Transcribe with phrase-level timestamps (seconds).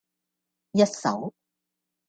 [0.73, 1.31] 一首